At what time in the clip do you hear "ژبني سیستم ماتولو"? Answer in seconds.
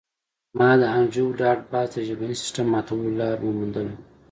2.07-3.11